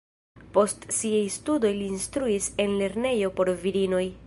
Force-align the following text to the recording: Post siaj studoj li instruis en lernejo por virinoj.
Post 0.53 0.87
siaj 0.99 1.19
studoj 1.35 1.71
li 1.81 1.91
instruis 1.97 2.49
en 2.65 2.75
lernejo 2.83 3.33
por 3.41 3.53
virinoj. 3.67 4.05